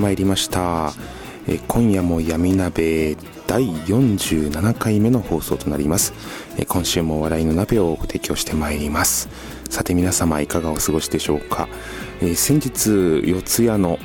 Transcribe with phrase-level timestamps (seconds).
[0.00, 0.92] まいりました、
[1.46, 6.12] えー今夜も闇鍋第47回目の放送となります、
[6.56, 9.28] えー今週も笑いの鍋をご提供してまいります。
[9.68, 11.68] さて皆様いかがお過ごしでしょうか、
[12.20, 13.98] えー先日四谷の、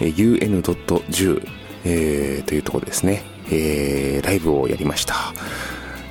[0.00, 1.48] えー UN.10、
[1.84, 5.14] えーというところですね、えーライブをやりました。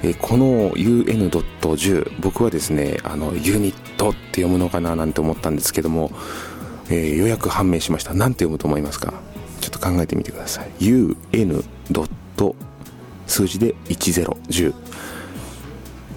[0.03, 6.11] えーこの UN.10 僕はですねあのユニットって読むのかななんて思ったんですけども、
[6.89, 8.13] えーようやく判明しました。
[8.13, 9.13] なんて読むと思いますか？
[9.61, 10.71] ちょっと考えてみてください。
[10.79, 11.63] UN.
[13.27, 14.73] 数字で1010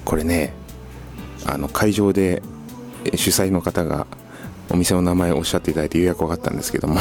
[0.05, 0.53] これね
[1.47, 2.43] あの会場で
[3.15, 4.07] 主催の方が
[4.69, 7.01] お店の名前をおっしゃっていただいてようやく分かったんですけども、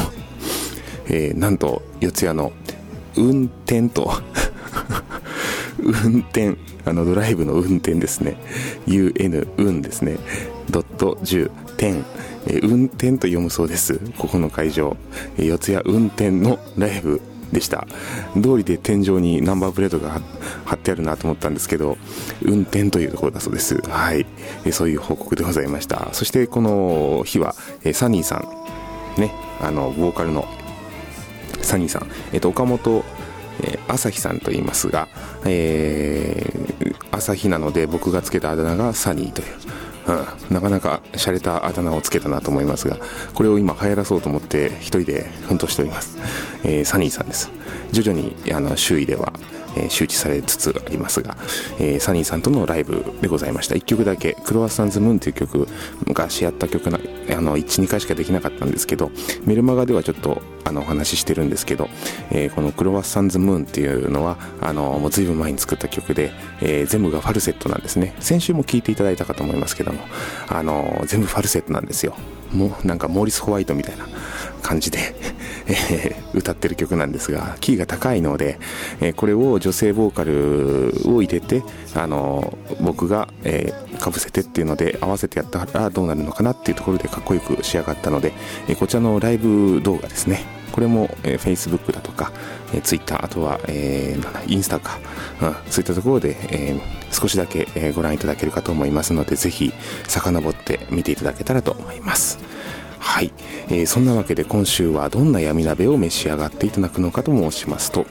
[1.09, 2.53] えーなんと四谷の
[3.17, 4.09] 運転と
[5.83, 8.37] 運転あのドライブの運転ですね。
[8.87, 10.17] UN 運ですね。
[10.69, 12.05] ドット10点。
[12.47, 13.99] え運転と読むそうです。
[14.17, 14.95] ここの会場。
[15.37, 17.87] え四谷運転のライブでした。
[18.33, 20.21] 通りで天井にナンバープレートが
[20.65, 21.97] 貼ってあるなと思ったんですけど
[22.41, 23.77] 運転というところだそうです。
[23.89, 24.25] はい。
[24.65, 26.09] えそういう報告でございました。
[26.13, 28.37] そしてこの日はえサニーさ
[29.17, 29.21] ん。
[29.21, 29.31] ね。
[29.59, 30.45] あのボーカルの
[31.61, 33.03] サニーさん、えっと、岡本
[33.87, 35.07] 朝日さんと言いますが、
[35.45, 36.67] えー
[37.17, 39.47] 朝日なので僕がつけたあだ名がサニーという、
[40.07, 42.97] うん、なかなか洒落たあだ名をつけたなと思いますが
[43.33, 46.17] これを今流行らそうと思って一人で奮闘しております、
[46.63, 47.51] えーサニーさんです。
[47.91, 49.33] 徐々にあの周囲では、
[49.77, 51.37] え周知されつつありますが、
[51.79, 53.75] えサニーさんとのライブでございました。
[53.75, 55.67] 1曲だけ「クロワッサンズムーン」という曲
[56.05, 56.99] 昔やった曲な
[57.29, 59.11] あの12回しかできなかったんですけど
[59.45, 61.89] メルマガではちょっとあのお話ししてるんですけど、
[62.31, 68.15] えーこの「クロワッサンズムーン」っていうのはあのもう随分前に作った曲で、えー全部がファルセットなんですね。
[68.19, 69.99] 先週も聴いていただいたかと思いますけども
[70.47, 72.15] あの全部ファルセットなんですよ。
[72.53, 74.07] もうなんかモーリス・ホワイトみたいな。
[74.67, 74.99] 感じで、
[76.33, 78.59] 歌ってる曲なんですがキーが高いので、
[78.99, 81.63] えこれを女性ボーカルを入れて
[81.95, 88.31] あの僕が、えーかぶせてっていうので合わせてやったらどうなるのかなっていうところでかっこよく仕上がったので、
[88.67, 90.45] えこちらのライブ動画ですね。
[90.71, 92.31] これも、えー Facebook だとか、
[92.73, 94.99] えー Twitter あとは、えーインスタか、
[95.41, 99.73] うん、そういったところで、えー少しだけ、えーご覧いただけるかと思いますのでぜひ
[100.07, 102.56] 遡って見ていただけたらと思います。
[103.09, 103.31] はい、
[103.69, 108.05] えーそんなわけで今週はどんな闇鍋を召し上がっていただくのかと申しますと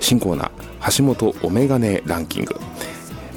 [0.00, 2.56] 新コーナー橋本お眼鏡ランキング。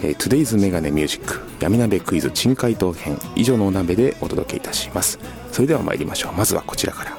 [0.02, 3.18] えー Today's メガネミュージック闇鍋クイズ珍回答編。
[3.36, 5.20] 以上のお鍋でお届けいたします。
[5.52, 6.34] それでは参りましょう。
[6.34, 7.18] まずはこちらから。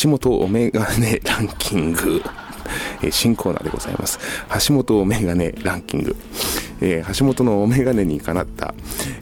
[0.00, 2.22] 橋本お眼鏡ランキング、
[3.02, 4.20] えー新コーナーでございます。
[4.68, 6.14] 橋本お眼鏡ランキング、
[6.80, 8.74] えー橋本のお眼鏡にかなった、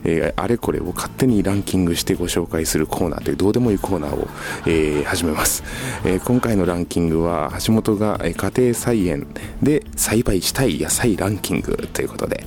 [0.03, 4.27] えーあれこれを勝手にランキングしてご紹介するコーナーというどうでもいいコーナーを、
[4.65, 5.63] えー始めます、
[6.05, 9.27] え今回のランキングは橋本が家庭菜園
[9.61, 12.45] で栽培したい野菜ランキングということで、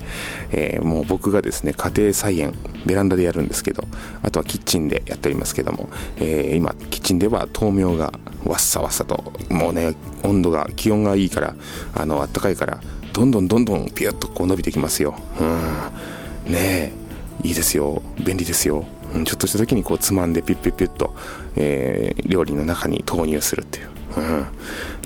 [0.52, 2.54] えもう僕がですね家庭菜園
[2.86, 3.84] ベランダでやるんですけど
[4.22, 5.88] あとはキッチンでやっておりますけども、
[6.18, 8.12] え今キッチンでは豆苗が
[8.44, 11.54] わっさわっさともうね温度が気温がいいから
[11.94, 12.80] あの暖かいから
[13.12, 15.14] どんどんどんどんピュッとこう伸びてきますよ。
[15.40, 16.52] うん。
[16.52, 16.92] ねえ。
[17.42, 18.02] いいですよ。
[18.24, 18.84] 便利ですよ。
[19.24, 21.14] ちょっとした時にこうつまんでピュッピュッピュッと、
[21.56, 23.88] えー料理の中に投入するっていう。
[24.16, 24.46] うん、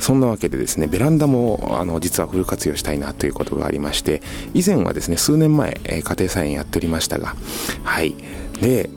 [0.00, 4.22] そんなわけでですねベランダもあの実はフル活用したいなということがありまして
[4.54, 7.34] 以前はですね数年前、えー家庭菜園やっておりましたが
[7.82, 8.14] はい。
[8.60, 8.88] で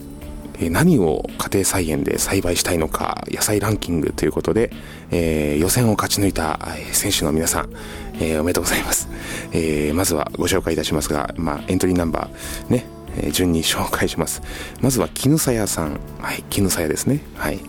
[0.72, 4.72] 何を家庭菜園で栽培したいのか野菜ランキングということで、
[5.12, 6.60] えー予選を勝ち抜いた
[6.94, 7.70] 選手の皆さん、
[8.20, 9.10] えーおめでとうございます、
[9.52, 12.86] えーまずはご紹介いたしますが、まあ、エントリーナンバーね
[13.18, 14.42] えー、順に紹介します。
[14.82, 16.00] まずは絹さやさん。
[16.20, 17.22] はい絹さやですね。
[17.36, 17.60] はい。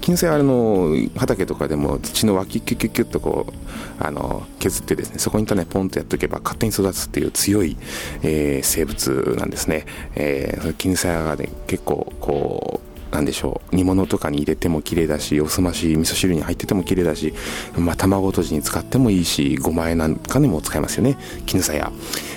[0.00, 7.76] 絹さやはあの畑とかでも土の脇キュキュキュッとこうあの削ってですねそこに種ポンとやっとけば勝手に育つっていう強い、
[8.22, 12.85] えー、生物なんですね、えー、絹さやがね結構こう
[13.16, 13.74] なんでしょう。
[13.74, 17.32] 煮物とかに入れても綺麗だしおすまし味噌汁に入ってても綺麗だし、
[17.78, 21.16] まあ、卵とじに使ってもいいしごまえなんかにも使えますよね。
[21.46, 21.90] 絹さや。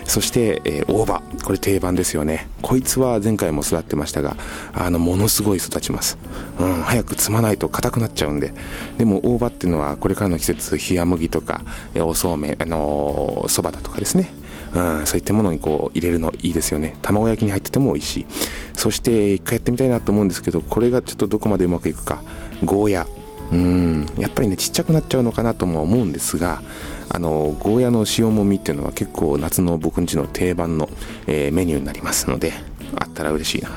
[0.05, 1.21] そして、えー、大葉。
[1.43, 2.47] これ定番ですよね。
[2.61, 4.37] こいつは前回も育ってましたが
[4.73, 6.17] あのものすごい育ちます、
[6.59, 8.53] うん、早く摘まないと硬くなっちゃうんで。
[8.97, 11.61] でも大葉っていうのはこれからの季節冷麦とか
[11.95, 14.31] おそうめんあのそ、ばだとかですね。
[14.73, 16.95] うん、そういったものにこう入れるのいいですよね。
[17.01, 18.25] 卵焼きに入ってても美味しい。
[18.73, 22.21] そして一回やってみたいなと思うんですけどこれがちょっとどこまでうまくいくか。
[22.63, 23.07] ゴーヤ。
[23.51, 24.05] うん。
[24.17, 26.61] やっぱりねちっちゃくなっちゃうのかなとも思うんですが
[27.09, 30.87] あのゴーヤの塩もみっていうのは結構夏の僕んちの定番の、
[31.25, 32.53] えー、メニューになりますので
[32.95, 33.69] あったら嬉しいな。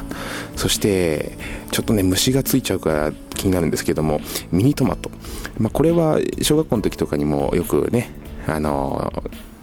[0.56, 1.32] そして
[1.70, 5.10] ちょっとね虫がついちゃうから気になるんですけどもミニトマト、
[5.58, 8.10] まあ、これは小学校の時とかにもよくね
[8.46, 9.12] あの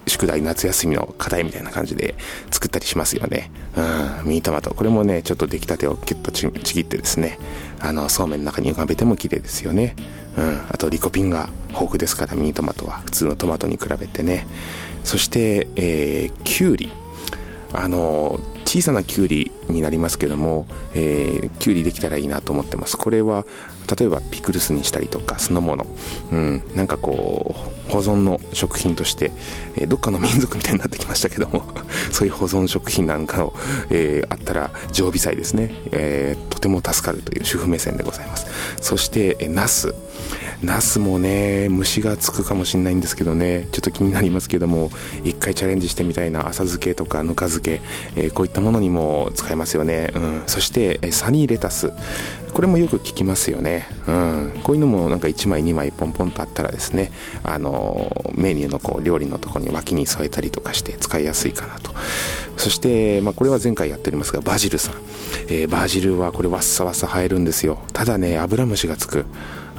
[0.09, 2.15] 宿題夏休みの課題みたいな感じで
[2.51, 3.51] 作ったりしますよね。
[3.77, 4.73] うん、ミニトマト。
[4.73, 7.39] これもね、ちょっと出来たてをキュッとちぎってですね、
[7.79, 9.95] あの、そうめんの中に浮かべても綺麗ですよね。
[10.37, 13.01] うん、あとリコピンが豊富ですから、ミニトマトは。
[13.05, 14.47] 普通のトマトに比べてね。
[15.03, 16.91] そして、えー、きゅうり。
[17.71, 20.65] あの、小さなきゅうりになりますけども、
[20.95, 22.97] えー、きゅうりできたらいいなと思ってます。
[22.97, 23.45] これは
[23.99, 25.85] 例えばピクルスにしたりとか酢の物、
[26.31, 29.31] うん、なんかこう保存の食品として、
[29.75, 31.63] えー、どっかの民族みたいになってきましたけども
[32.11, 33.53] そういう保存食品なんかを、
[33.89, 38.45] えー、あったら常備菜ですね、えー、とても助かるという主婦目線でございます。
[38.81, 39.93] そして、えー、ナス。
[40.61, 43.67] ナスもね虫がつくかもしれないんですけどね。
[43.71, 44.91] ちょっと気になりますけども
[45.23, 47.81] 一回チャレンジしてみたいな浅漬けとかぬか漬け、
[48.15, 51.91] えー、こういったものにも使えますよね、うん、そして、サニーレタス。
[52.53, 57.11] これもよく聞きますよね、うん、こういうのもなんか1枚2枚ポンポンとあったらですね
[57.43, 61.91] あのメニューのこう料理のとこに脇に添えたりとかして使いやすいかなと。
[62.57, 64.95] そして、まあ、これは前回やっておりますがバジルさん、
[65.47, 67.77] えー、バジルはこれわっさわっさ生えるんですよ。
[67.93, 69.25] ただねアブラムシがつく。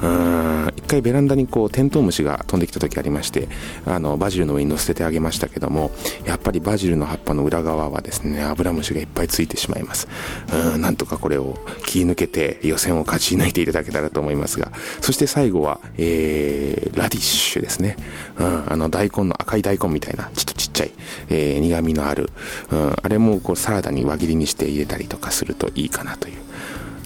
[0.01, 3.47] うん一回ベランダにこうテントウムシが飛んできた時ありまして
[3.85, 5.91] あのバジルの上に乗せてあげましたけども
[6.25, 10.07] やっぱりバジルの葉っぱの裏側はですねアブラムシがいっぱいついてしまいます。
[10.53, 14.71] うんなんとかこれを切り抜けて予選を勝ち抜いていただけたらと思いますが
[15.01, 17.97] そして最後は、えー、ラディッシュですね、
[18.37, 20.91] うん、あの大根の赤い大根みたいなちょっとちっちゃい、
[21.29, 22.29] えー、苦味のある、
[22.71, 26.37] うん、あれもこうサラダに輪切りにして入れたりとかするといいかなという、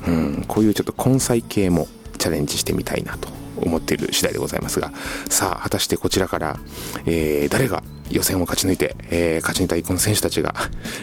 [0.08, 4.92] うん、こういうちょっと根菜系もチャレンジしてみたいなと思っている次第でございますが
[5.30, 6.60] さあ果たしてこちらから、
[7.06, 10.54] えー、誰が予選を勝ち抜いて、えー、勝ち抜いたこの選手たちが、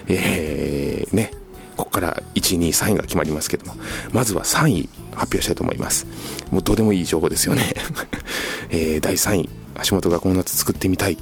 [0.08, 1.30] えー、ね
[1.76, 3.74] ここから1位2位3位が決まりますけども
[4.12, 6.06] まずは3位発表したいと思います。
[6.50, 7.74] もうどうでもいい情報ですよね、
[8.70, 9.48] えー、第3位
[9.84, 11.18] 橋本がこの夏作ってみたい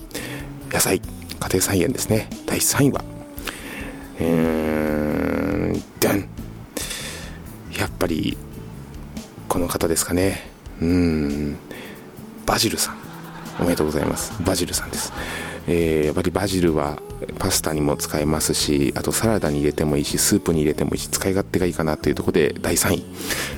[0.73, 2.29] 野菜家庭菜園ですね。
[2.47, 3.05] 第3位は
[4.21, 4.61] うーん。
[7.81, 8.37] やっぱり
[9.51, 10.49] この方ですかね。
[10.81, 11.57] うん。
[12.47, 12.97] バジルさん。
[13.59, 14.33] おめでとうございます。
[14.45, 15.13] バジルさんです、
[15.67, 17.03] えー、やっぱりバジルは
[17.37, 23.05] パスタにも使えますしあとサラダに入れてもいいしスープに入れてもいいし使い勝手がいいかなというところで第3位。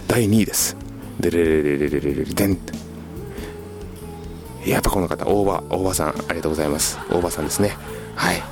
[0.08, 0.78] 第2位です。
[1.20, 2.58] でれれれれれれれれでん
[4.66, 7.76] やっぱこの方大場大場さんありがとうございます大場さんですね
[8.16, 8.42] はい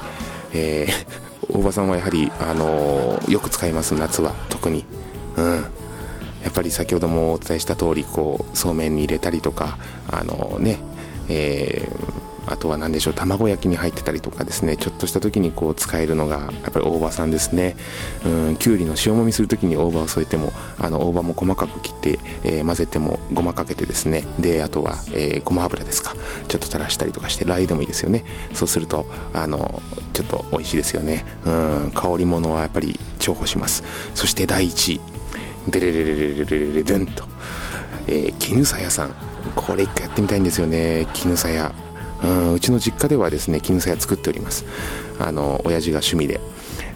[0.53, 4.85] えー、大場さんはやはり、あのー、よく使います夏は特に
[5.37, 5.65] うん
[6.43, 9.79] やっぱり先ほどもお伝えした通りこうそうめんに入れたりとか
[10.11, 10.79] あのね、
[11.29, 17.77] えー、あとは何でしょう卵焼きに入ってたりとかですねちょっとした時にこう使えるのがやっぱり大葉さんですね。
[18.25, 24.25] うんきゅうりの塩もみする時に大葉を添えてもあの大葉も細かく切って、えー、混ぜてもごまかけてですね。
[24.39, 26.15] であとは、えー、ごま油ですか。
[26.49, 28.25] ちょっと垂らしたりとかしてラー油でもいいですよね。
[28.55, 29.83] そうするとあの
[30.13, 31.25] ちょっと美味しいですよね。
[31.45, 33.85] うん香り物はやっぱり重宝します。
[34.15, 35.10] そして第1位。
[35.71, 37.25] デレレレレレレレデンと、
[38.07, 39.15] えー、絹さやさん
[39.55, 41.73] これ一回やってみたいんですよね絹さや
[42.23, 44.65] うんうちの実家ではですね絹さや作っております
[45.19, 46.41] あの親父が趣味で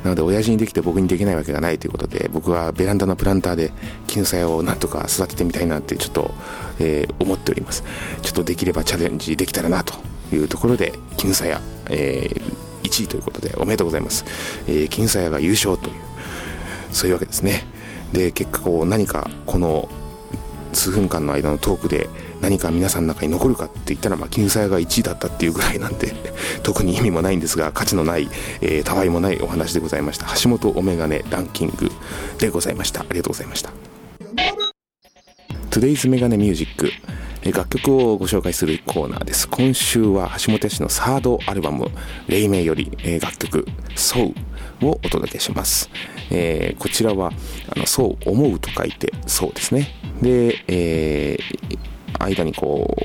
[0.02, 3.72] なので親父にできて僕にできないわけがないということで僕はベランダのプランターで
[4.06, 6.30] 絹さやをなんとか育ててみたいなってちょっと、
[6.78, 7.82] えー、思っております
[8.20, 9.94] ちょっとできればチャレンジできたらなと
[10.34, 14.26] いうところで絹さや、えー、1位ということでおめでとうございます、
[14.68, 15.94] えー、絹さやが優勝という
[16.92, 17.64] そういうわけですね
[18.14, 19.88] で結果こう何かこの
[20.72, 22.08] 数分間の間のトークで
[22.40, 26.14] 何か皆さんの中に残るかって言ったら、まあ、絹さやが1位だったっていうぐらいなんで
[26.62, 28.28] 特に意味もないんですが価値のない、
[28.60, 30.26] えー、たわいもないお話でございました。
[30.42, 31.90] 橋本お眼鏡ランキング
[32.38, 33.00] でございました。
[33.00, 33.70] ありがとうございました。
[35.70, 36.92] Today's メガネミュージック
[37.52, 39.48] 楽曲をご紹介するコーナーです。
[39.48, 41.90] 今週は橋本氏のサードアルバム、
[42.28, 42.90] 黎明より
[43.20, 44.34] 楽曲、そう
[44.82, 45.90] をお届けします。
[46.30, 47.32] えー、こちらは、
[47.74, 49.88] あの、そう思うと書いて、そうですね。
[50.22, 51.78] で、えー、
[52.18, 52.96] 間にこ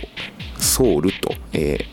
[0.57, 1.85] う、ソウルと、え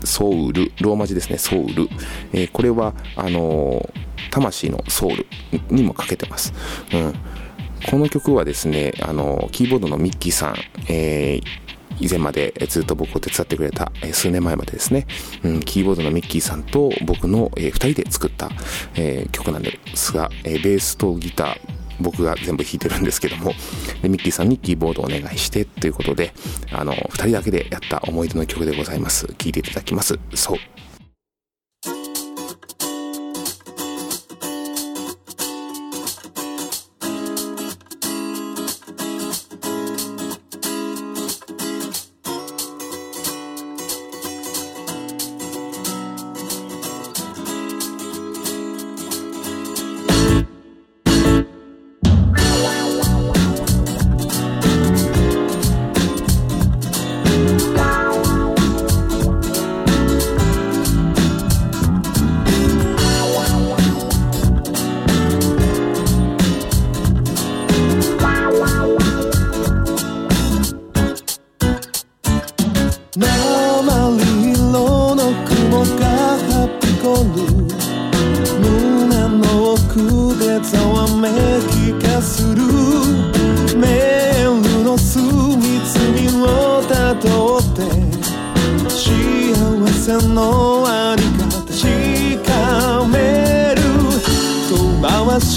[0.00, 1.88] ー、ソウル、ローマ字ですね、ソウル。
[2.32, 3.88] えー、これは、あの
[4.30, 5.26] 魂のソウル
[5.70, 6.52] にもかけてます。
[6.92, 7.14] うん。
[7.88, 10.54] この曲はですね、あの、キーボードのミッキーさん、
[10.88, 11.63] えー、
[12.00, 15.06] 以前までずっと僕を手伝ってくれた、え数年前までですね、
[15.42, 18.50] うん、キーボードのミッキーさんと僕の、え、2人で作った、
[18.96, 21.60] え、曲なんですが、え、ベースとギター、
[22.00, 23.52] 僕が全部弾いてるんですけども、
[24.02, 26.32] でミッキーさんにキーボードをお願いしてということで、
[26.72, 29.26] あの、2人だけでやった思い出の曲でございます。
[29.26, 30.18] 聴いていただきます。
[30.34, 30.73] そう。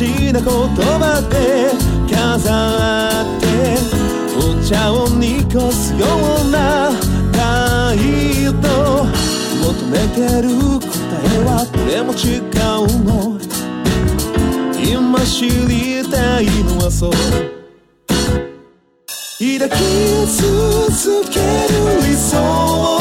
[0.08, 1.72] しな言葉で
[2.10, 2.48] 飾
[3.24, 3.46] って
[4.38, 6.06] お茶を濁すよ
[6.46, 6.92] うな
[7.34, 7.98] 態
[8.62, 8.68] 度。
[9.68, 10.48] 求めてる
[10.80, 10.88] 答
[11.24, 13.38] えはどれも違うの
[14.80, 17.12] 今知りたいのはそう
[19.40, 19.74] 抱き
[20.26, 21.44] 続ける
[22.08, 22.97] 理想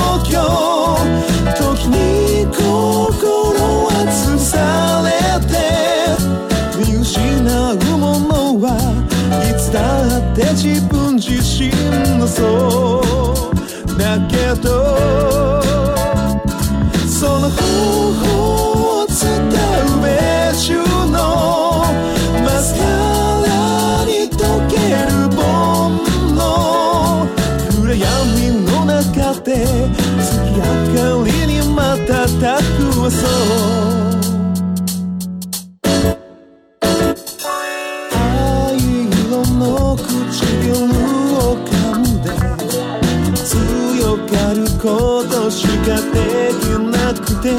[45.87, 47.53] ができなくて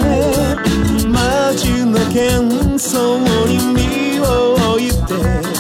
[1.07, 5.57] 街の喧騒に身を置いて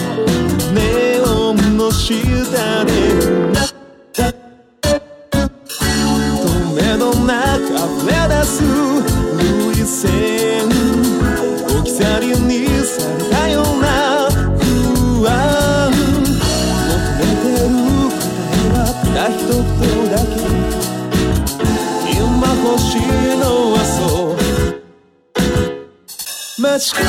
[26.79, 27.01] ち抜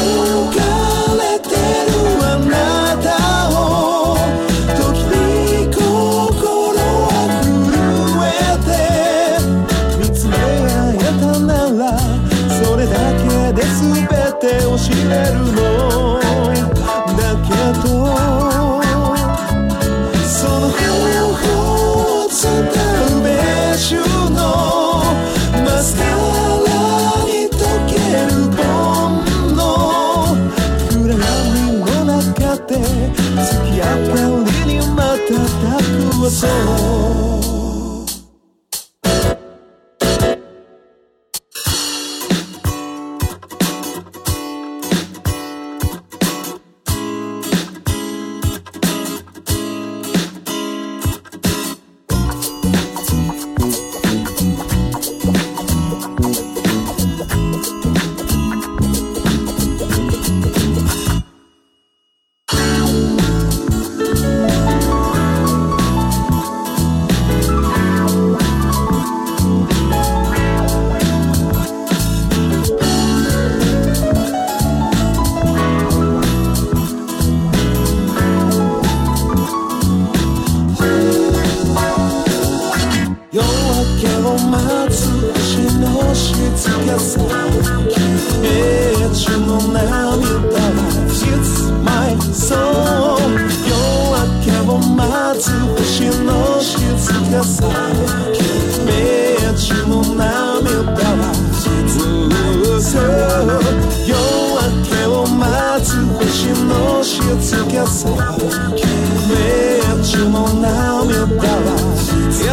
[0.50, 0.60] か
[1.20, 1.92] れてる
[2.24, 3.06] あなた
[3.50, 4.16] を
[4.76, 5.78] 時に心
[7.04, 7.46] は震
[8.24, 8.68] えて
[9.98, 11.98] 見つめ合えたなら
[12.48, 14.08] それだけで全
[14.40, 16.17] てを知れるの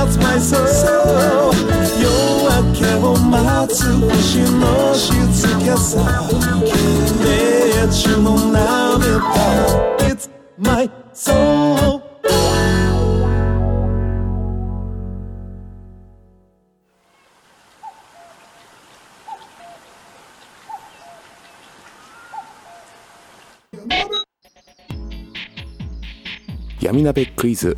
[0.05, 1.51] It's my soul
[1.99, 2.05] 夜
[2.61, 5.11] 明けを待つ星の静
[5.65, 6.29] かさ
[7.19, 9.03] 命中の涙
[10.07, 12.03] It's my soul
[26.79, 27.75] 闇鍋クイズ。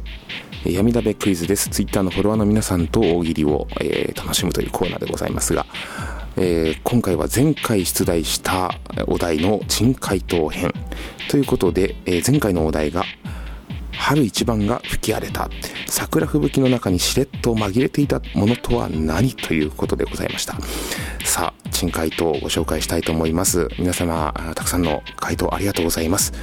[0.65, 1.69] 闇鍋クイズです。
[1.69, 5.65] ツイッターのフォロワーの皆さんと大喜利を、えー楽しむというコーナーでございますが、
[6.35, 8.75] えー今回は前回出題した
[9.07, 10.73] お題の珍回答編。
[11.29, 13.03] ということで、えー前回のお題が
[13.93, 15.49] 春一番が吹き荒れた。
[15.87, 20.55] 桜吹雪の中にしれっと紛れていたものとは何ということでございました。
[21.23, 23.67] さあ珍回答をご紹介したいと思います。
[23.79, 26.33] 皆様たくさんの回答ありがとうございます、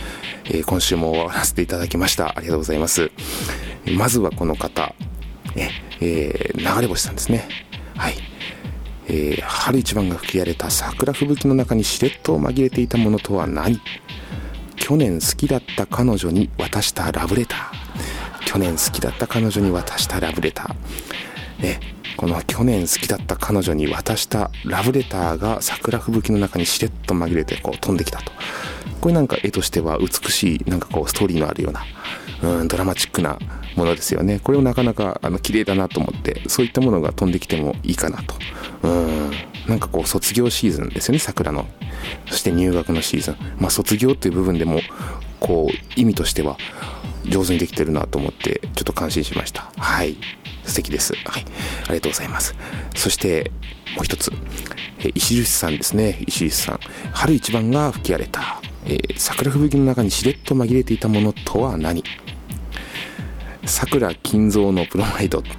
[0.46, 2.36] えー今週も終わらせていただきました。
[2.36, 3.10] ありがとうございます。
[3.96, 4.94] まずはこの方
[5.56, 5.68] え
[6.00, 7.48] えー流れ星さんですね。
[7.96, 8.14] はい。
[9.08, 13.80] えー春一番が吹き荒れた桜吹雪の中にしれっと紛れていたものとは何？
[14.76, 18.44] 去年好きだった彼女に渡したラブレター。
[18.46, 20.74] 去年好きだった彼女に渡したラブレター。
[21.62, 21.80] え
[22.16, 28.32] この去年好きだった彼女に渡したラブレターが桜吹雪の中にしれっと紛れてこう飛んできたと。
[29.00, 31.84] これなんか絵としては美しいなんかこうストーリーのあるような
[32.42, 33.38] うんドラマチックな
[33.76, 34.40] ものですよね。
[34.42, 38.34] これをなかなかあの綺麗だなと思ってそういったものが飛んできてもいいかなと。
[38.82, 39.32] うん。
[39.68, 41.66] なんかこう卒業シーズンですよね桜の。
[42.26, 43.36] そして入学のシーズン。
[43.58, 44.80] まあ卒業っていう部分でも
[45.40, 46.56] こう意味としては
[47.24, 49.72] 上手にできてるなと思ってちょっと感心しました。
[49.76, 50.16] はい。
[50.64, 51.14] 素敵です。
[51.14, 51.44] はい。
[51.84, 52.54] ありがとうございます。
[52.94, 53.50] そして
[53.96, 54.32] もう一つ。
[55.00, 56.22] え石臼さんですね。
[56.26, 56.80] 石臼さん。
[57.12, 62.02] 春一番が吹き荒れた、えー桜吹雪の中にしれっと紛れていたものとは何？
[63.66, 65.50] 桜金蔵のプロマイドって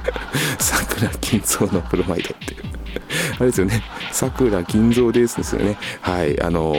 [0.58, 2.56] 桜金蔵のプロマイドって
[3.36, 3.82] あれですよね。
[4.10, 5.76] 桜金蔵ですですよね。
[6.00, 6.40] はい。
[6.40, 6.72] あの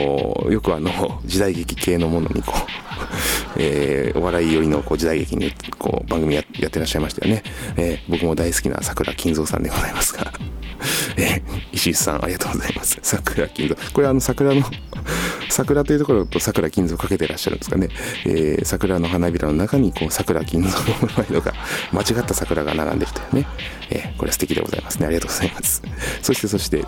[0.46, 2.93] ーよくあの、時代劇系のものにこう、
[3.56, 7.42] えーお笑い寄りのこう時代劇にこう番組ややってらっしゃいましたよね。
[7.76, 10.32] えー僕も大好きな桜金蔵さんでございますが。
[11.16, 12.98] えー石井さんありがとうございます。
[13.02, 13.80] 桜金蔵。
[13.92, 14.62] これあの桜の、
[15.50, 17.88] 桜というところと桜金蔵かけてらっしゃるんですかね。
[18.26, 20.84] えー桜の花びらの中にこう桜金蔵の
[21.16, 21.52] 前のが
[21.92, 23.46] 間違った桜が並んでるというね。
[23.90, 25.06] えーこれ素敵でございますね。
[25.06, 25.82] ありがとうございます。
[26.22, 26.84] そしてそして、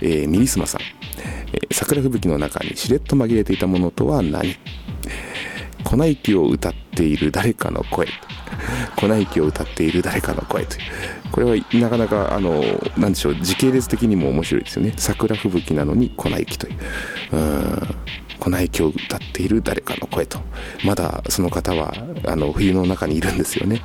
[0.00, 0.80] えーミリスマさん。
[1.52, 4.56] えー桜吹雪の中にしれっと紛れていたものとは何？
[5.84, 8.08] 粉雪を歌っている誰かの声。
[8.96, 10.80] 粉雪を歌っている誰かの声という。
[11.30, 12.62] これはなかなか、あの、
[12.96, 14.92] なんでしょう、時系列的にも面白いですよね。
[14.96, 16.74] 桜吹雪なのに粉雪という。
[16.74, 18.52] うーん。
[18.52, 20.40] 粉雪を歌っている誰かの声と。
[20.84, 21.92] まだその方は、
[22.26, 23.82] あの、冬の中にいるんですよね。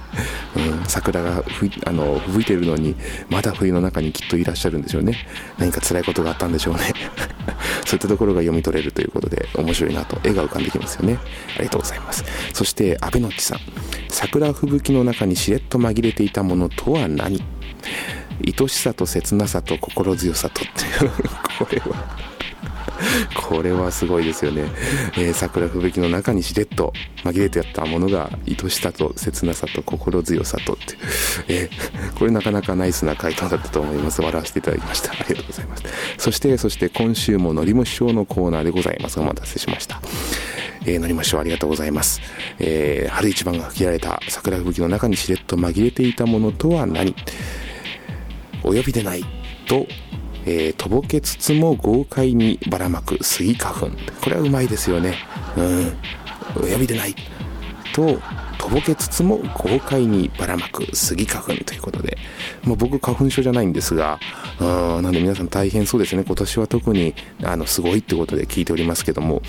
[0.56, 0.86] うん。
[0.86, 2.96] 桜が吹いあの吹いているのに、
[3.30, 5.15] まだ冬の中にきっといらっしゃるんでしょうね。
[5.58, 6.94] 何か辛いことがあったんでしょうね。
[7.86, 11.20] そういったところが読み取れるということで面白いなと絵が浮かんできますよね
[11.56, 13.60] ありがとうございますそして阿部のっちさん
[14.10, 17.44] 桜吹雪の中にしれっと紛れていたものとは何？
[18.44, 21.12] 愛しさと切なさと心強さとっていう
[21.58, 22.25] これは
[23.36, 24.63] これはすごいですよね、
[25.17, 30.84] えー桜吹雪の中にしれっと紛れてやったものが愛しさと切なさと心強さとって、
[31.47, 34.21] えーこれなかなかナイスな回答だったと思います。
[34.21, 35.12] 笑わせていただきました。
[35.12, 35.84] ありがとうございます。
[36.17, 39.19] そしてそして今週ものりも師匠のコーナーでございます。
[39.19, 40.01] お待たせしました。
[40.86, 41.41] えー、のりましょう。
[41.41, 42.21] ありがとうございます。
[42.60, 47.15] えー、春一番が吹き荒れた桜吹雪の中にしれっと紛れていたものとは何？
[48.63, 49.23] お呼びでない
[49.67, 49.86] と、
[50.45, 53.89] えーとぼけつつも豪快にばらまくスギ花粉。
[54.23, 55.15] これはうまいですよね。
[55.58, 55.93] うん。
[56.63, 57.15] 親指でない
[57.93, 58.19] と、
[58.58, 62.17] とぼけつつも豪快にばらまくスギ花粉ということで、
[62.63, 64.19] まあ、僕花粉症じゃないんですが、
[64.60, 66.23] うん、なんで皆さん大変そうですね。
[66.25, 69.41] 今年は特に、あの、すごいってことで聞いておりますけども、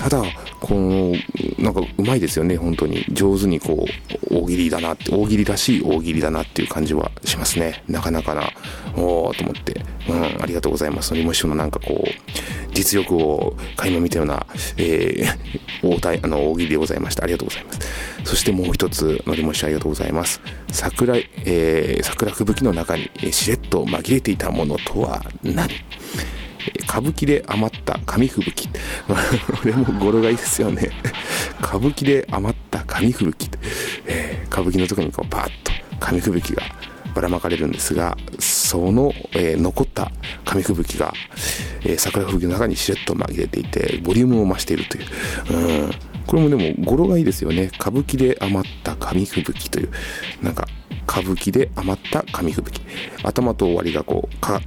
[0.00, 0.22] ただ、
[0.60, 1.14] この、
[1.58, 3.04] なんかうまいですよね、本当に。
[3.10, 3.86] 上手にこ
[4.30, 7.84] う、大喜利だなって、大喜利らしい大喜利だなっていう感じはしますね。
[7.86, 8.50] なかなかな、
[8.96, 9.78] おーと思って。
[10.08, 11.10] うん、ありがとうございます。
[11.10, 12.08] のりも師匠のなんかこう、
[12.72, 14.46] 実力を垣間見たような、
[14.78, 17.80] えー、大体あの大喜利でございましたありがとうございます
[18.24, 25.68] そしてもう一つのりもしありがとうございます桜,、えー、桜吹雪の中にしれっと紛れていたものとは何？
[26.84, 28.68] 歌舞伎で余った紙吹雪。
[29.06, 29.14] こ
[29.64, 30.90] れも語呂がいいですよね。
[31.62, 33.50] 歌舞伎で余った紙吹雪。
[34.06, 36.62] えー、歌舞伎のとこにこうバーッと紙吹雪が
[37.14, 40.10] ばらまかれるんですが、その、えー、残った
[40.44, 41.12] 紙吹雪が、
[41.82, 45.06] えー、桜吹雪の中にしれっと紛れていて、ボリュームを増しているという。
[45.50, 45.90] うん
[46.26, 47.72] これもでも語呂がいいですよね。
[47.80, 49.90] 歌舞伎で余った紙吹雪という、
[50.40, 50.68] なんか、
[51.08, 52.80] 歌舞伎で余った紙吹雪。
[53.24, 54.60] 頭と終わりがこう、か、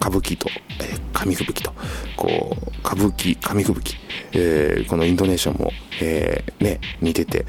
[0.00, 0.48] 歌舞伎と、
[0.80, 1.72] えー、紙吹雪と、
[2.16, 3.96] こう、歌舞伎、紙吹雪、
[4.32, 7.44] えー、このイントネーションも、えー、ね、似てて、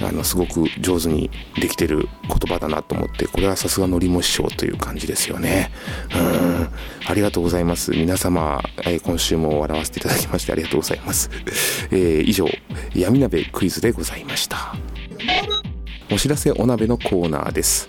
[0.00, 1.30] あの、すごく上手に
[1.60, 5.70] できてる言葉だなと思って、これはさすがのりも師匠という感じですよね。
[6.14, 6.68] うん。
[7.06, 7.90] ありがとうございます。
[7.92, 11.30] 皆様、えー、今週も笑わせていただきましてありがとうございます。
[11.90, 12.46] えー、以上、
[12.94, 14.74] 闇鍋クイズでございました。
[16.10, 17.88] お知らせお鍋のコーナーです。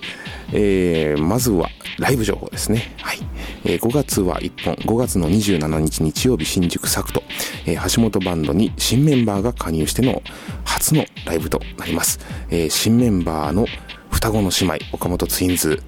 [0.51, 2.93] えー、まずはライブ情報ですね。
[3.01, 3.19] はい。
[3.63, 7.23] えー、5月は1本、5月の27日日曜日新宿サクト、
[7.65, 10.21] えー、橋本バンドに新メンバーが加入しての
[10.65, 12.19] 初のライブとなります。
[12.49, 13.67] えー、新メンバーの
[14.11, 15.81] 双子の姉妹、岡本ツインズ、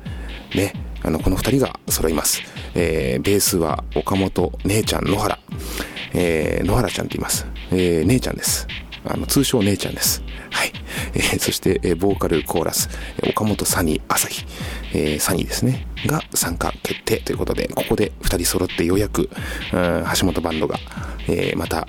[0.55, 2.41] ね、あの、この二人が揃います。
[2.75, 5.37] えー、ベースは岡本姉ちゃん野原、
[6.13, 7.45] えー、野原ちゃんと言います。
[7.71, 8.67] えー、姉ちゃんです。
[9.03, 10.23] あの、通称姉ちゃんです。
[10.51, 10.71] はい。
[11.13, 12.89] えー、そして、えー、ボーカルコーラス、
[13.29, 14.45] 岡本サニー朝日、
[14.93, 19.29] えー、サニーですね、が参加決定ということで、ここで2人揃ってようやく、
[19.73, 20.77] うん、橋本バンドが、
[21.27, 21.87] えー、また、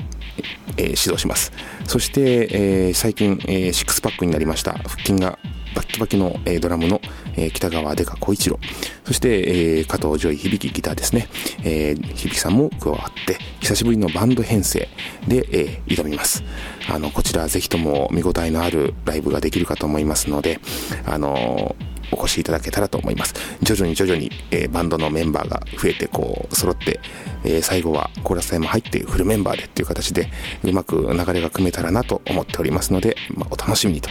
[0.76, 1.52] えー、指導します。
[1.86, 5.38] そして、えー、最近、えー、シックスパックになりました、腹筋が
[5.74, 7.00] バッキバキの、えー、ドラムの、
[7.36, 8.58] えー、北川デカ小一郎、
[9.04, 11.28] そして、えー、加藤ジョイ響ギターですね、
[11.64, 14.88] えー、響さんも加わって、久しぶりのバンド編成
[15.26, 16.44] で、えー、挑みます。
[16.88, 20.60] あの、こちらぜひとも見応えのあるライブができるかと思いますので、
[21.06, 23.34] あのーお越しいただけたらと思います。
[23.62, 27.00] 徐々に徐々に、えー、バンドのメンバーが増えて、こう、揃って、
[27.44, 30.30] えー、最後はコーラス隊も入ってフルメンバーでっていう形で、
[30.62, 34.10] うまく流れが組めたらなと思っておりますので、まあ、お楽しみにと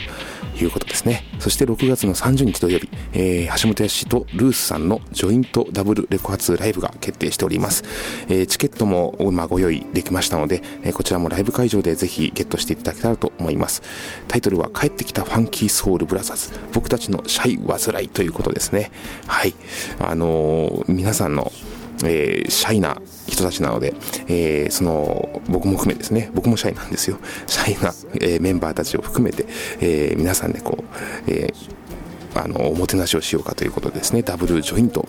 [0.59, 1.23] いうことですね。
[1.39, 7.83] そして6月の30日土曜日、えー、橋本康とルースさんのジョイントダブルレコ発ライブが決定しております。
[8.27, 13.81] えー、チケットも今ご用意できましたので、えー、こちらもライブ会場でぜひゲットしていただけたらと思います。
[14.27, 16.59] タイトルは帰ってきたファンキーソウルブラザーズ。
[16.73, 17.57] 僕たちのシャイ
[17.91, 18.91] 辛いということですね。
[19.27, 19.53] はい。
[19.99, 21.51] あのー、皆さんの
[22.03, 23.93] えー、シャイな人たちなので、
[24.27, 27.19] えー、その、僕も含めですね、僕もシャイなんですよ。
[27.45, 29.45] シャイな、えー、メンバーたちを含めて、
[29.81, 30.83] え皆さんでこう、
[31.27, 31.53] え
[32.35, 34.21] あの、おもてなしをしようかということですね。
[34.21, 35.07] ダブルジョイント、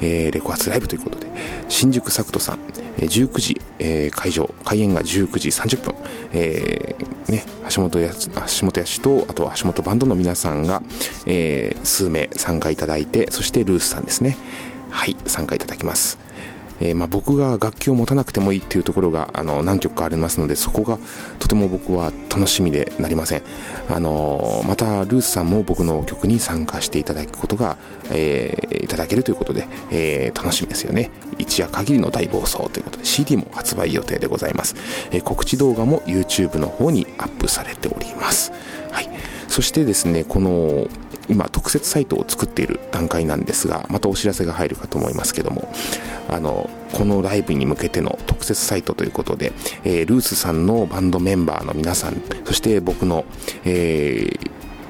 [0.00, 1.26] えレコ発ライブということで、
[1.68, 2.58] 新宿サクトさん、
[2.98, 5.94] え19時、え会場、開演が19時30分、
[6.32, 6.96] え
[7.28, 10.82] ね、橋本や、橋本やしと、あとは橋本バンドの皆さんが、
[11.26, 14.36] え数名参加いただいて、そしてルースさんですね。
[14.90, 16.23] はい、参加いただきます。
[16.80, 20.98] えー、まあ、僕が楽器を持たなくてもいいっていうところがあの何曲かありますのでそこが
[21.38, 23.42] とても僕は楽しみでなりません。
[23.88, 27.76] あのまたルースさんも僕の曲に参加していただくことが、
[28.10, 31.10] えー、いただけるということで、え、楽しみですよね。
[31.38, 34.74] 一夜限りの大暴走ということで CD も発売予定でございます、
[35.10, 38.52] え告知動画も YouTube の方にアップされております。
[38.90, 39.33] はい。
[39.54, 40.88] そしてですねこの
[41.28, 45.72] 今特設サイトを作っている段階なんですがまたお知らせが入るかと思いますけども
[46.28, 49.52] あのこのライブに向けての特設サイトということで、
[49.84, 53.26] えー、ルースさんのバンドメンバーの皆さんそして僕の、
[53.64, 54.26] え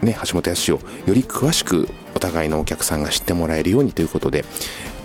[0.01, 4.47] ー、ね、橋本康をより詳しくお互いのお客さんが知ってもらえるようにということで、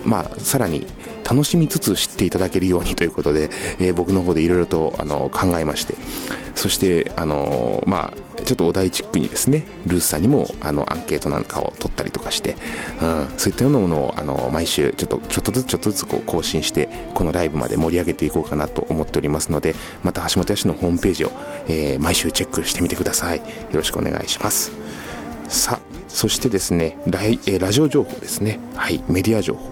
[0.05, 0.87] まあ、さらに
[1.29, 5.95] 楽しみつつ知っていただけるようにということで、えー、僕の方でいろいろとあの考えまして。
[6.59, 12.57] そしてあのまあちょっとお題チックにですねルースさんにもあのアンケートなんかを取ったりとかして、
[13.01, 21.31] うん、そういったようなものをあの毎週ちょっとちょっとずつちょっとずつこう更新してこのライブまで盛り上げていこうかなと思っておりますのでまた橋本屋氏のホームページを、
[21.69, 23.37] えー、毎週チェックしてみてください。
[23.37, 23.43] よ
[23.75, 24.73] ろしくお願いします。
[25.47, 28.59] さあそしてですねライ、えー、ラジオ情報ですね。
[28.75, 29.71] はいメディア情報。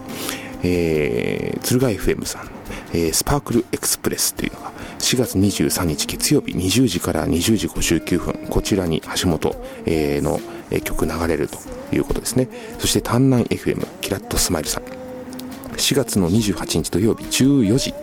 [0.64, 2.50] えー、鶴ヶ FM さん、
[2.94, 10.40] えー、スパークルエクスプレスというのが4月23日月曜日20時から20時59分こちらに橋本、えー、の
[10.82, 11.58] 曲流れると
[11.96, 12.50] いうことですね。
[12.80, 14.84] そして丹南 FM キラッとスマイルさん。
[15.78, 17.94] 4月の28日土曜日14時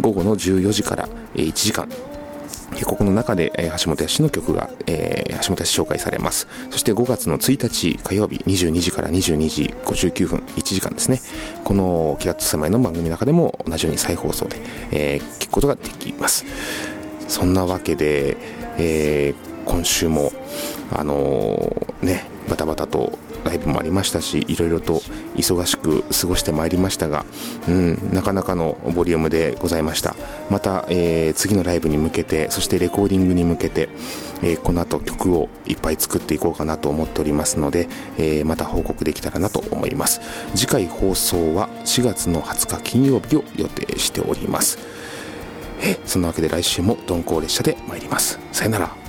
[0.00, 1.88] 午後の14時から1時間
[2.84, 6.48] ここの中で、えー、橋本康の曲が、えー、橋本康紹介されます。
[6.70, 11.20] そして5月の1日火曜日22時から22時59分1時間ですね。
[11.64, 14.56] この「キラッと狭い」の番組の中でも同じように再放送で、
[14.90, 16.44] えー、聞くことができます。
[17.28, 18.36] そんなわけで、
[18.78, 20.32] えー、今週も
[20.90, 25.00] あのー、ねバタバタとライブもありましたしいろいろと
[25.36, 27.24] 忙しく過ごしてまいりましたが、
[27.68, 30.14] うん、なかなかのボリュームでございました。
[30.50, 33.88] また、えー、次のライブに向けてそしてレコーディングに向けて、
[34.42, 40.20] えー、この後曲をいっぱい作っていこうかなと思っておりますので、えー、また報告できたらなと思います。
[40.54, 44.78] 次回放送は4月の20日金曜日を予定しております。
[45.82, 48.38] えそんなわけで来週も鈍行列車で参ります。
[48.52, 49.01] さよなら。